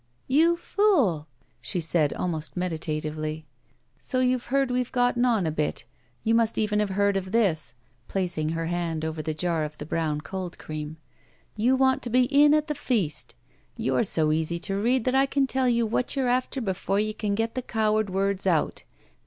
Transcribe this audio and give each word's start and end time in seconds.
''You 0.27 0.57
fool!" 0.57 1.27
she 1.61 1.79
said, 1.79 2.11
almost 2.13 2.57
meditatively. 2.57 3.45
"So 3.99 4.19
you've 4.19 4.47
heard 4.47 4.71
we've 4.71 4.91
gotten 4.91 5.25
on 5.25 5.45
a 5.45 5.51
bit. 5.51 5.85
You 6.23 6.33
must 6.33 6.57
even 6.57 6.79
have 6.79 6.89
heard 6.89 7.17
of 7.17 7.31
this"— 7.31 7.75
^placing 8.09 8.53
her 8.53 8.65
hand 8.65 9.05
over 9.05 9.21
the 9.21 9.35
jar 9.35 9.63
of 9.63 9.77
the 9.77 9.85
Brown 9.85 10.21
Cold 10.21 10.57
Cream. 10.57 10.97
"You 11.55 11.75
want 11.75 12.01
to 12.01 12.09
be 12.09 12.23
in 12.23 12.55
at 12.55 12.65
the 12.65 12.73
feast. 12.73 13.35
You're 13.77 14.03
so 14.03 14.31
easy 14.31 14.57
to 14.57 14.75
read 14.75 15.05
that 15.05 15.13
I 15.13 15.27
can 15.27 15.45
tell 15.45 15.69
you 15.69 15.85
what 15.85 16.15
you're 16.15 16.27
after 16.27 16.61
before 16.61 16.99
you 16.99 17.13
can 17.13 17.35
get 17.35 17.53
the 17.53 17.61
coward 17.61 18.09
words 18.09 18.47
out. 18.47 18.83